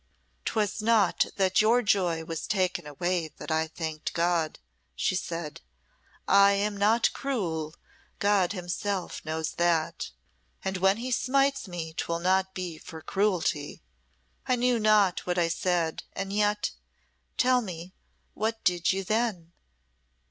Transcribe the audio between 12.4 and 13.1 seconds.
be for